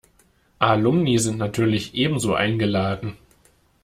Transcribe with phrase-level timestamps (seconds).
[0.59, 3.17] Alumni sind natürlich ebenso eingeladen.